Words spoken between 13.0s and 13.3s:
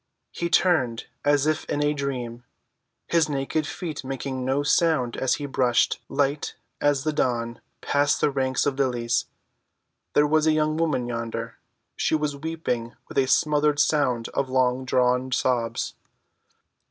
with a